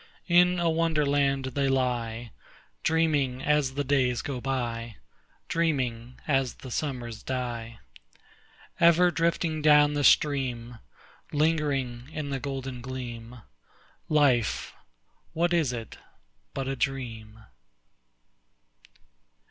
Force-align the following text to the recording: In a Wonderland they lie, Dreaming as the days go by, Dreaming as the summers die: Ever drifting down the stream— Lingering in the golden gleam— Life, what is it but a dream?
In 0.27 0.57
a 0.59 0.67
Wonderland 0.67 1.45
they 1.53 1.69
lie, 1.69 2.31
Dreaming 2.81 3.43
as 3.43 3.75
the 3.75 3.83
days 3.83 4.23
go 4.23 4.41
by, 4.41 4.95
Dreaming 5.47 6.17
as 6.27 6.55
the 6.55 6.71
summers 6.71 7.21
die: 7.21 7.77
Ever 8.79 9.11
drifting 9.11 9.61
down 9.61 9.93
the 9.93 10.03
stream— 10.03 10.79
Lingering 11.31 12.09
in 12.11 12.31
the 12.31 12.39
golden 12.39 12.81
gleam— 12.81 13.43
Life, 14.09 14.73
what 15.33 15.53
is 15.53 15.71
it 15.71 15.99
but 16.55 16.67
a 16.67 16.75
dream? 16.75 17.41